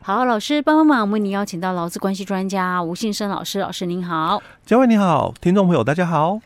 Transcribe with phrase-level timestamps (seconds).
[0.00, 6.40] 好，老师帮帮忙，我们为您邀请到劳资关系专家吴信生老师，老师您好，嘉惠你好，听众朋友大家好。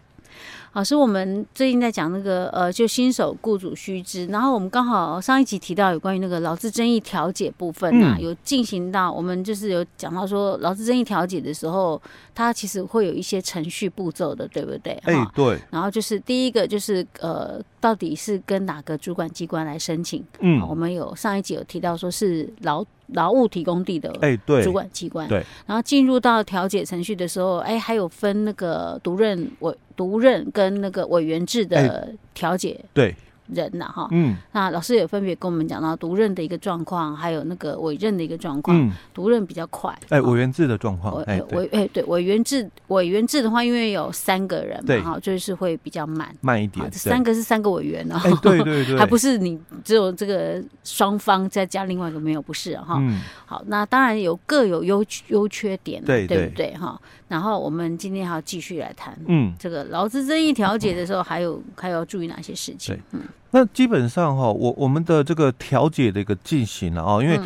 [0.73, 12.01] 老师，我们最近在讲那个呃，就新手雇主须知，然后我们刚好上一集提到有关于那个劳资争议调解部分啊，嗯、有进行到我们就是有讲到说劳资争议调解的时候，
[12.35, 14.93] 它其实会有一些程序步骤的，对不对？
[15.03, 15.59] 哎、欸，对。
[15.71, 20.25] 然后就是第一个就是呃，到底是跟哪个主管机关来申请？
[20.39, 22.83] 嗯，我们有上一集有提到说是劳。
[23.15, 33.15] 劳务提供地的哎，对，主管机关，对，然后进入到调解程序的时候，哎，还有分那个独任委、独任跟那个委员制的调解，对。
[33.55, 38.77] 人呐，哈，嗯，那老师也分别跟我们讲到独任的一个状况，还有那个委任的一个状况。
[38.77, 46.89] 嗯，独任比较快，哎，委员制的状况，哎，委，哎，对，委员制，委员制的话，因为有三个人嘛，哈，就是会比较慢，慢一点。
[46.91, 52.97] 这三个是三个委员哦，哎，对对 对，还不是你只有这个双方再加另外一个没有，不是哈。
[53.01, 56.31] 嗯，好，那当然有各有优优缺点，对。
[56.31, 57.01] 对不对哈？
[57.31, 62.99] 然后我们今天还要继续来谈，嗯，这个劳资争议调解的时候，还有还要注意哪些事情？
[63.13, 63.21] 嗯。
[63.53, 67.39] 那基本上哈，我我们的这个调解的一个进行了哦，因为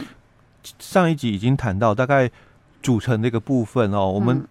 [0.78, 2.30] 上一集已经谈到大概
[2.82, 4.42] 组成的一个部分哦，我们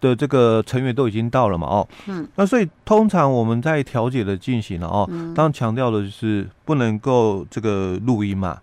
[0.00, 8.58] 的这个成员都已经到了嘛哦，嗯，那所以通常我们在调解的进行了哦，当然强调的就是不能够这个录音嘛，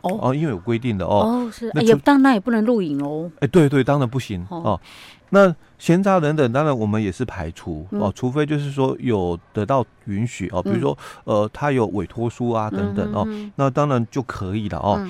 [0.00, 0.18] 哦。
[0.22, 4.80] 哦，因为有规定的哦，哦是，也当然也不能录影哦，哎对对，当然不行哦。
[5.30, 13.26] 那闲杂人等，当然我们也是排除哦，除非就是说有得到允许哦，比如说呃，他有委托书啊等等哦，
[13.56, 15.06] 那当然就可以了哦。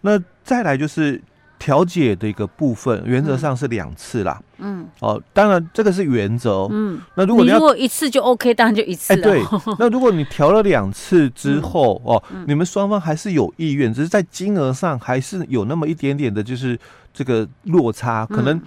[0.00, 1.20] 那再来就是
[1.58, 4.40] 调解的一个部分，原则上是两次啦。
[4.58, 6.68] 嗯，哦，当然这个是原则。
[6.70, 9.12] 嗯，那如果你要如果一次就 OK，当然就一次。
[9.12, 9.42] 哎，对。
[9.78, 16.78] 那如果你调了两次之后哦，你们双方还是有意愿，只是在金额上还是有那么一点点的，就是
[17.12, 18.58] 这个落差，可能。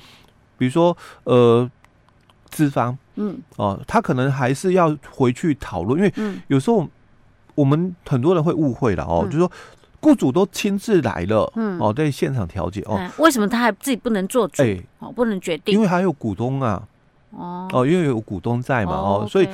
[0.59, 1.67] 比如说，呃，
[2.51, 6.13] 资方，嗯，哦、呃，他可能还是要回去讨论，因为
[6.47, 6.87] 有时候
[7.55, 9.51] 我们很多人会误会了哦，嗯、就是说
[10.01, 14.61] 雇主都亲自来了，嗯，哦，在现场调解哦、嗯，为什么他还自己不能做主？
[14.99, 16.83] 哦，不能决定，因为还有股东啊，
[17.31, 19.53] 哦，哦，因为有股东在嘛，哦，所以他。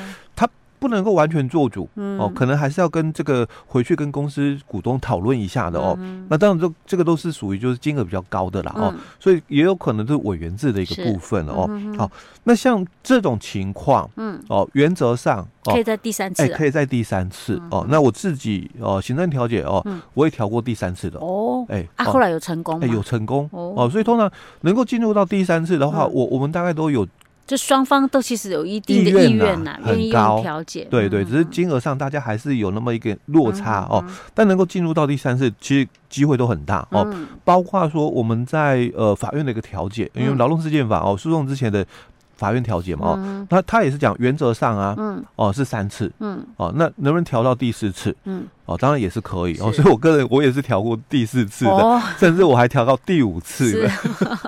[0.79, 5.95] 不能够完全做主、嗯、哦，可能还是要跟这个回去跟公司股东讨论一下的哦。
[5.99, 11.65] 嗯、那当然，这这个都是属于就是金额比较高的啦、嗯、哦，所以也有可能是委员制的一个部分哦。
[11.69, 12.09] 嗯、好，
[12.43, 17.85] 那像这种情况，嗯，哦，原则上、哦、可以在第三次、啊，哎、欸，可以在第三次、嗯、哦。
[17.89, 21.65] 那我自己哦，行政调解哦，嗯、我也调过第三次的哦。
[21.69, 22.81] 哎、欸，啊，后来有成功吗？
[22.83, 23.89] 哎、欸，有成功哦，哦。
[23.89, 24.31] 所以通常
[24.61, 27.05] 能够进入到第三次的话，嗯、我我们大概都有。
[27.45, 34.03] 就双方都其实有一定的意愿呐，愿意调解，对对，只是金额上大家还是有那么一个落差哦。
[34.33, 37.07] 但能够进入到第三次，其实机会都很大哦。
[37.43, 41.85] 包括说我们在呃法院的一个调解，因为劳动事件法哦诉讼之前的
[42.35, 48.15] 法院调解嘛哦，那他也是讲原则上啊，嗯哦是三次，嗯哦，那能不能调到第四次？
[48.25, 49.71] 嗯哦，当然也是可以哦。
[49.71, 53.89] 所以我个人我也是调过第四次的，甚至我还调到第五次的。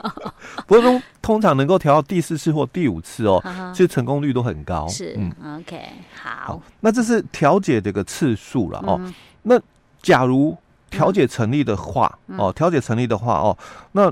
[0.65, 3.41] 不过通通常能够调到第四次或第五次哦，
[3.73, 4.87] 其实成功率都很高。
[4.87, 5.79] 是，嗯，OK，
[6.21, 8.99] 好，那这是调解这个次数了哦。
[9.43, 9.59] 那
[10.01, 10.57] 假如
[10.89, 13.57] 调解成立的话哦，调解成立的话哦，
[13.91, 14.11] 那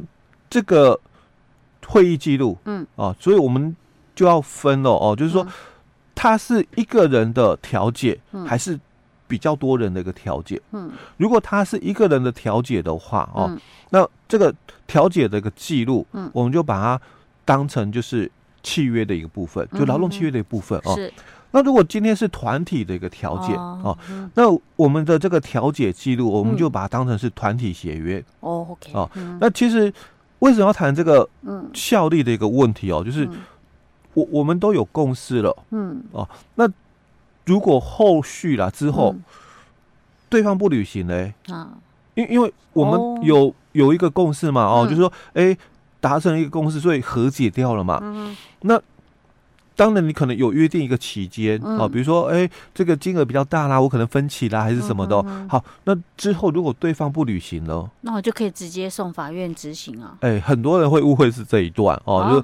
[0.50, 0.98] 这个
[1.88, 3.76] 会议记录，嗯，哦，所以我们
[4.14, 5.46] 就要分了哦，就是说，
[6.14, 8.80] 他是一个人的调解，还是
[9.28, 10.62] 比较多人的一个调解？
[10.72, 13.58] 嗯，如果他是一个人的调解的话哦，
[13.90, 14.54] 那这个。
[14.88, 17.02] 调解的一个记录，嗯，我们就把它
[17.44, 18.32] 当成就是
[18.62, 20.94] 契约的一个部分，就劳动契约的一部分哦。
[20.94, 21.12] 是。
[21.50, 23.98] 那如果今天是团体的一个调解哦，
[24.36, 24.44] 那
[24.76, 28.68] 我们的这个调解记录，我们就把它当成是团体协约哦。
[28.70, 28.92] OK。
[28.94, 29.10] 哦，
[29.42, 29.92] 那其实
[30.40, 31.28] 为什么要谈这个
[31.74, 33.04] 效力的一个问题哦？
[33.04, 33.28] 就是
[34.14, 36.68] 我我们都有共识了，嗯哦，那
[37.46, 39.16] 如果后续了之后，
[40.30, 41.34] 对方不履行呢？
[41.50, 41.70] 啊，
[42.16, 43.54] 因因为我们有。
[43.76, 44.62] 有一个共识嘛？
[44.62, 45.58] 哦，嗯、就是说，哎、欸，
[46.00, 48.00] 达成一个共识，所以和解掉了嘛。
[48.02, 48.82] 嗯、那
[49.76, 55.22] 当然，你可能有约定一个期间啊，嗯、比如说，哎、欸，这个金额比较大啦，我可能分期啦，还是什么的。
[55.48, 60.16] 好，那之后如果对方不履行了，那我就可以直接送法院执行啊。
[60.22, 62.42] 哎、欸，很多人会误会是这一段哦，啊、就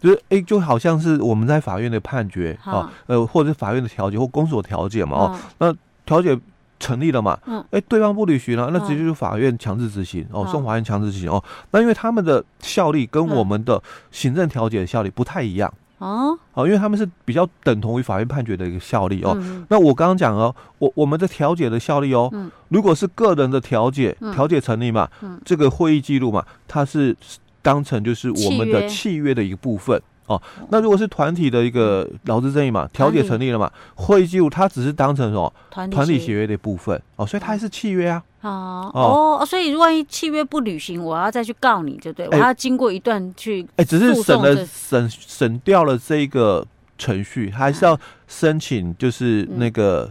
[0.00, 5.16] 就是哎、欸，就好像是我们在法院的判决啊，呃，或者是法院的调解或公所调解嘛。
[5.16, 6.38] 哦，那调解。
[6.80, 7.38] 成立了嘛？
[7.46, 11.42] 嗯，哎、欸，对方不履行了，那直接就是法院强制执行、嗯、哦，送法院强制执行哦。
[11.70, 13.80] 那因为他们的效力跟我们的
[14.10, 15.72] 行政调解的效力不太一样
[16.04, 19.36] 哦，哦，因为他们是比较等同于法院判决的一个效力哦。
[19.40, 27.16] 嗯、那我刚刚讲哦，我我们的调解的效力哦，嗯、如果是个人的调解，调解成立嘛，嗯、这个会议记录嘛，它是
[27.60, 29.34] 当成就是我们的契约。
[29.34, 30.00] 的一个部分。
[30.26, 30.40] 哦，
[30.70, 35.52] 那如果是团体的一个劳资争议嘛，调解成立了嘛，会议记录它只是当成什么？
[35.70, 37.00] 团体协约的部分。
[37.16, 38.22] 哦，所以它还是契约啊。
[38.40, 38.90] 哦。
[38.94, 46.66] 哦，所以万一契约不履行，我要再去告你就对，我要经过一段去哎，只是省了省省掉了这个
[46.96, 50.10] 程序，还是要申请就是那个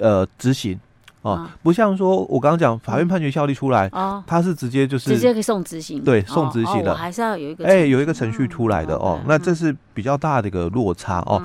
[0.00, 0.80] 呃执行。
[1.26, 11.44] 哦，不像说，我刚刚讲法院判决效力出来，哦，他是直接就是直接可以送执行，对，送执行的，还是要有一个哎，有一个程序出来的哦，那这是比较大的一个落差哦。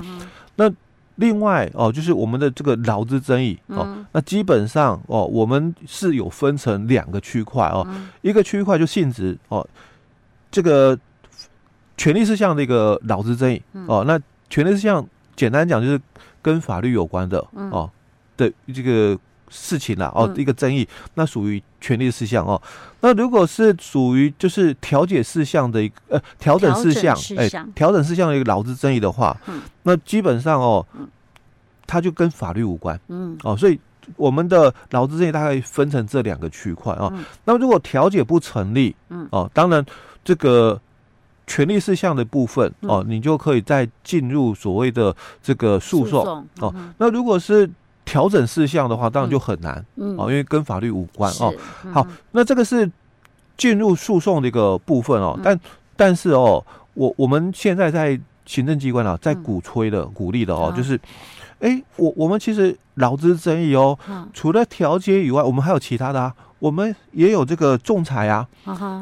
[0.54, 0.70] 那
[1.16, 7.84] 另外哦，就是我们的这个劳资争议哦，那基本上哦，我们是有分成两个区块哦，
[8.20, 9.66] 一个区块就性质哦，
[10.52, 10.96] 这个
[11.96, 14.16] 权利事项的一个劳资争议哦，那
[14.48, 15.04] 权利事项
[15.34, 16.00] 简单讲就是
[16.40, 17.90] 跟法律有关的哦
[18.36, 19.18] 的这个。
[19.52, 22.60] 事情了哦，一个争议，那属于权利事项哦。
[23.02, 29.36] 那如果是属于就是调解事项的一个呃调整事项，哎，调整事项的一个劳资争议的话，
[29.82, 30.84] 那基本上哦，
[31.86, 33.36] 它就跟法律无关，嗯。
[33.42, 33.78] 哦，所以
[34.16, 37.12] 我们的劳资争议大概分成这两个区块哦。
[37.44, 39.28] 那么如果调解不成立，嗯。
[39.30, 39.84] 哦，当然
[40.24, 40.80] 这个
[41.44, 46.72] 权利事项的部分哦，你就可以再进入所谓的这个诉讼哦。
[46.98, 47.68] 那如果是
[48.12, 51.50] 调整事项的话，当然就很难，嗯，哦，因为跟法律无关哦。
[51.94, 52.86] 好，那这个是
[53.56, 55.40] 进入诉讼的一个部分哦。
[55.42, 55.58] 但
[55.96, 56.62] 但是哦，
[56.92, 61.00] 我我们现在在行政机关啊，在鼓吹的、鼓励的哦，就是，
[61.60, 63.98] 哎，我我们其实劳资争议哦，
[64.34, 68.46] 除了调解以外，我们还有其他的啊，我们也有这个仲裁啊，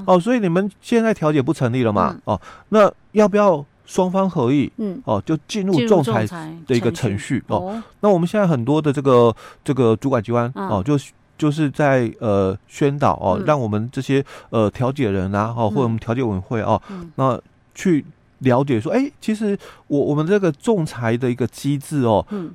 [0.06, 2.16] 哦，所以你们现在调解不成立了嘛？
[2.26, 3.66] 哦，那要不要？
[3.90, 6.24] 双方合意，嗯，哦，就进入仲裁
[6.64, 7.42] 的一个程序。
[7.48, 7.82] 哦。
[7.98, 9.34] 那我们现在很多的这个
[9.64, 10.96] 这个主管机关哦，就
[11.36, 16.80] 就是在呃宣导哦，让我们这些呃调解人啊，哦，或者我们调解委员会哦，
[17.16, 17.36] 那
[17.74, 18.04] 去
[18.38, 19.58] 了解说，哎，其实
[19.88, 22.52] 我我们这个仲裁的一个机制哦，嗯，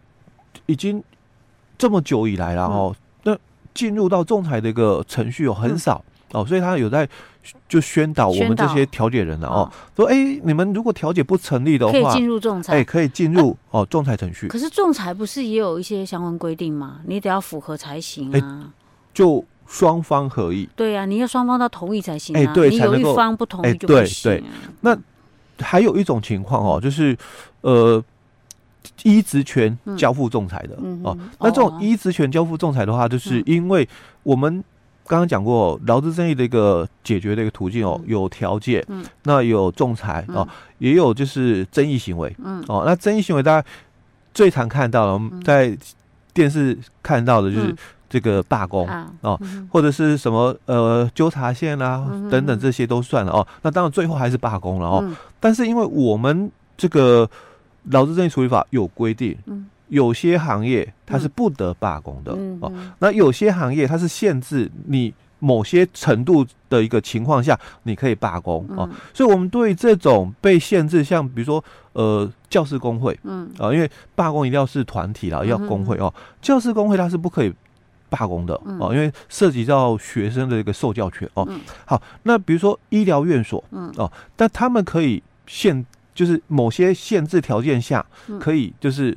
[0.68, 1.04] 已经
[1.78, 3.38] 这么久以来了哦，那
[3.74, 6.02] 进入到仲裁的一个程序哦很少
[6.32, 7.08] 哦，所以他有在。
[7.70, 14.48] 就宣导我们这些调解人了哦，说哎，你们如果调解不成立的话，可以进入仲裁，哎，可以进入哦仲裁程序。
[14.48, 17.02] 可是仲裁不是也有一些相关规定吗？
[17.06, 18.74] 你得要符合才行啊。
[19.14, 20.68] 就双方合意。
[20.76, 22.36] 对呀，你要双方都同意才行。
[22.36, 24.32] 哎，对，你有一方不同意就不行。
[24.32, 24.44] 对对。
[24.82, 24.98] 那
[25.60, 27.16] 还有一种情况哦，就是
[27.62, 28.04] 呃，
[29.04, 31.16] 依职权交付仲裁的哦。
[31.40, 33.88] 那这种依职权交付仲裁的话，就是因为
[34.24, 34.64] 我们。
[35.08, 40.48] 刚刚讲过劳资争议的一个解决的一个途径哦，有调解，嗯，那有仲裁哦，
[40.80, 43.68] 也有就是争议行为，嗯，哦，那争议行为大家
[44.34, 45.78] 最常看到的，我们在
[46.34, 47.76] 电视看到的就是
[48.10, 48.88] 这个罢工
[49.22, 49.40] 哦，
[49.72, 57.30] 或者是什么呃纠察线啊等等这些都算了哦，那当然最后还是罢工了哦，但是因为我们这个
[57.92, 59.68] 劳资争议处理法有规定，嗯。
[59.88, 73.46] 有些行业它是不得罢工的、嗯、哦，那有些行业它是限制你某些程度的一个情况下你可以罢工、嗯、哦，所以我们对这种被限制，像比如说呃教师工会，嗯。
[73.60, 76.12] 啊、呃，因为罢工一定要是团体啦，要工会哦，
[76.42, 77.54] 教师工会它是不可以
[78.10, 81.48] 罢工的哦，因为涉及到学生的一个受教权哦。
[81.86, 83.94] 好，那比如说医疗院所，嗯。
[83.98, 88.04] 哦，但他们可以限，就是某些限制条件下
[88.40, 89.16] 可以就是。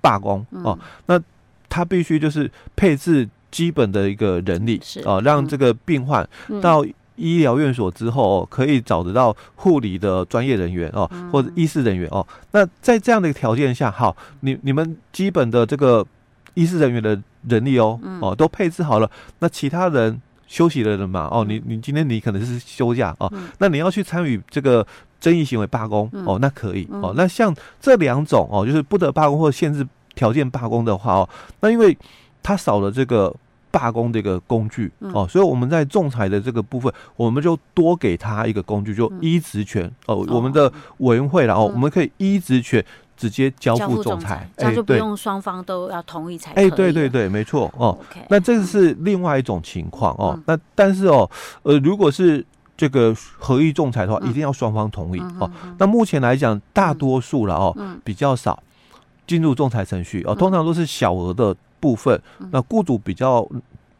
[0.00, 1.20] 罢工哦，那
[1.68, 6.26] 他必须就是配置基本的一个人力哦，让这个病患
[6.60, 6.84] 到
[7.16, 12.26] 医疗院所之后哦，可以找得到护理的专业人员哦，或者医师人员哦。
[12.52, 16.06] 那在这样的一个条件下，好，你你们基本的这个
[16.54, 24.86] 医师人员的人力哦哦都配置好了，那其他人休息的人嘛哦，你你今天你可能是休假哦，那你要去参与这个。
[25.18, 27.14] 争议行为罢工哦，那可以哦。
[27.16, 29.84] 那像这两种哦，就是不得罢工或限制
[30.14, 31.28] 条件罢工的话哦，
[31.60, 31.96] 那因为
[32.42, 33.34] 它少了这个
[33.70, 40.16] 罢工的一个工具哦，所以我们在仲裁的这个部分，我们就多给他一个工具，就依职权哦。
[40.28, 42.84] 我们的委员会然后我们可以依职权
[43.16, 46.66] 直接交付仲裁，这样就不用双方都要同意才可以。
[46.66, 47.98] 哎，对对对，没错哦。
[48.28, 50.38] 那这个是另外一种情况哦。
[50.46, 51.28] 那但是哦，
[51.62, 52.44] 呃，如果是
[52.76, 55.50] 这个合议仲裁的话，一定要双方同意哦。
[55.78, 58.62] 那目前来讲，大多数了哦，比较少
[59.26, 60.34] 进入仲裁程序哦。
[60.34, 62.20] 通常都是小额的部分，
[62.50, 63.48] 那雇主比较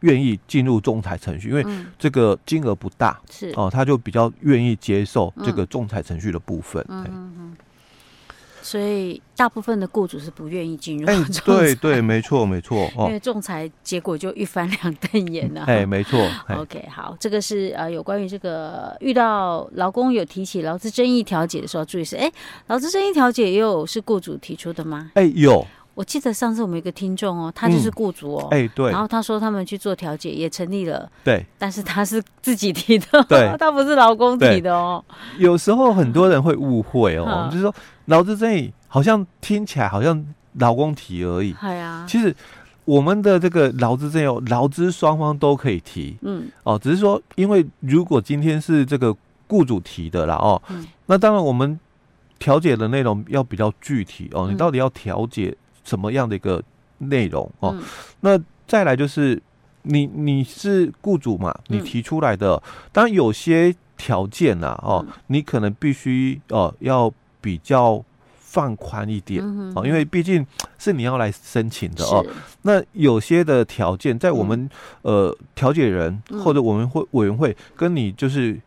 [0.00, 1.64] 愿意进入仲裁程序，因为
[1.98, 6.84] 这个金额不大，是哦，他就比较愿意接受这个仲裁程序的部分。
[6.88, 7.56] 嗯嗯。
[8.66, 11.06] 所以大部分的雇主是不愿意进入。
[11.08, 12.90] 哎， 对对，没错没错。
[12.98, 15.62] 因为仲裁结果就一翻两瞪眼了。
[15.66, 16.18] 哎，没错。
[16.48, 22.28] OK，好，这个是呃有关于这个遇到劳工有提起劳资争议调解的时候注意是，哎，
[22.66, 25.12] 劳资争议调解也有是雇主提出的吗？
[25.14, 25.64] 哎，有。
[25.96, 35.02] 我记得上次我们有一个听众哦，他就是雇主哦，哎对，然后他说他们去做调解也成立了，对，但是他是自己提的，对， 他不是劳工提的哦。
[35.38, 37.74] 有时候很多人会误会哦，就是说
[38.04, 38.72] 劳资争议。
[38.88, 40.24] 好像听起来好像
[40.54, 42.06] 劳工提而已，系啊。
[42.08, 42.34] 其实
[42.86, 49.14] 我们的这个劳资争议，劳资双方都可以提，嗯，哦，只是说，因为如果今天是这个
[49.48, 51.78] 雇主提的啦，哦，嗯，那当然我们
[52.38, 55.54] 调解的内容要比较具体哦，你到底要调解
[55.86, 56.62] 什么样的一个
[56.98, 57.70] 内容哦？
[57.72, 57.82] 嗯，
[58.20, 59.40] 那再来就是
[59.82, 62.62] 你你是雇主嘛，你提出来的，
[62.92, 68.04] 当然有些条件呐，哦，你可能必须哦要比较。
[68.48, 70.46] 放宽一点哦，因为毕竟
[70.78, 72.24] 是你要来申请的哦。
[72.62, 74.70] 那有些的条件，在我们
[75.02, 78.58] 呃调解人或者我们会委员会跟你就是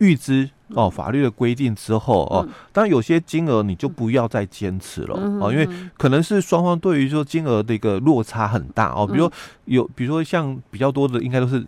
[0.00, 5.66] 预支哦法律的规定之后哦，当然有些金额你就不要再坚持了哦，因为
[5.96, 9.06] 可能是双方对于说金额的一个落差很大哦。
[9.06, 9.30] 比如
[9.64, 11.64] 有，比如说像比较多的，应该都是。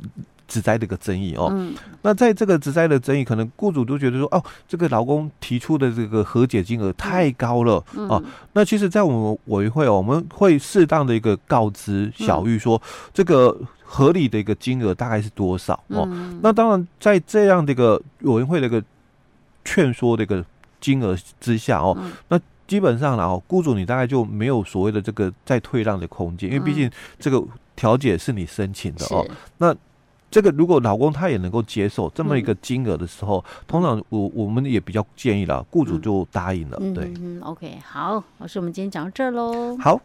[0.48, 8.22] 职灾的一个争议哦，嗯、那在这个职灾的争议，可能雇主都觉得说，哦，这个劳工提出的这个和解金额太高了、嗯、哦。
[8.52, 12.78] 那其实，在我们委员会哦，我们会适当的一个告知小玉说，
[13.14, 13.58] 这个
[13.94, 16.08] 合理的一个金额大概是多少哦。
[16.10, 18.82] 嗯、那当然，在这样的一个委员会的一个
[19.66, 20.42] 劝说的一个
[20.80, 27.44] 金额之下哦，嗯、那基本上然后雇主你大概就没有所谓的这个再退让的空间，因为毕竟这个
[27.76, 29.22] 调解是你申请的哦。
[29.28, 29.76] 是那
[30.30, 36.78] 这个如果老公他也能够接受这么一个金额的时候，嗯、通常我我们也比较建议了，雇主就答应了。
[36.80, 39.76] 嗯、对，嗯，OK，好，老师，我们今天讲到这儿喽。
[39.76, 40.00] 好。